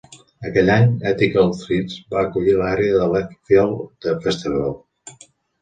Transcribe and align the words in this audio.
Aquell 0.49 0.71
any, 0.75 0.87
Ethical 1.09 1.51
Threads 1.59 1.99
va 2.15 2.23
acollir 2.23 2.57
l'àrea 2.63 2.97
The 2.97 3.11
Left 3.13 3.39
Field 3.51 3.79
del 4.07 4.21
festival. 4.25 4.77